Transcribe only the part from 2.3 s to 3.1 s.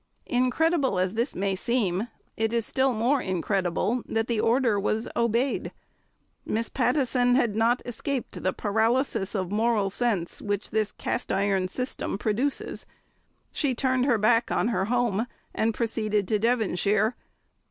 it is still